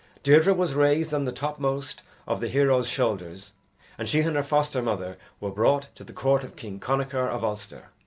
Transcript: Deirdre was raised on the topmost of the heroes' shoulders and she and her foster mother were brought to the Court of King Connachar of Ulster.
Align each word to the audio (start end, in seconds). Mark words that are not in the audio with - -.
Deirdre 0.23 0.51
was 0.51 0.73
raised 0.73 1.13
on 1.13 1.25
the 1.25 1.31
topmost 1.31 2.01
of 2.25 2.41
the 2.41 2.47
heroes' 2.47 2.89
shoulders 2.89 3.51
and 3.99 4.09
she 4.09 4.21
and 4.21 4.35
her 4.35 4.41
foster 4.41 4.81
mother 4.81 5.15
were 5.39 5.51
brought 5.51 5.89
to 5.93 6.03
the 6.03 6.11
Court 6.11 6.43
of 6.43 6.55
King 6.55 6.79
Connachar 6.79 7.29
of 7.29 7.43
Ulster. 7.43 7.89